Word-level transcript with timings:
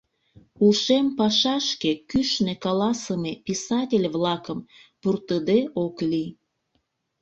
Ушем 0.65 1.05
пашашке 1.17 1.91
кӱшнӧ 2.09 2.53
каласыме 2.63 3.33
писатель-влакым 3.45 4.59
пуртыде 5.01 5.59
ок 5.83 5.95
лий. 6.09 6.29